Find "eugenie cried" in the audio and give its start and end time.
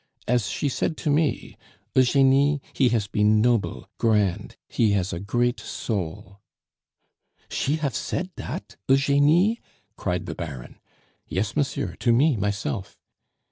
8.87-10.25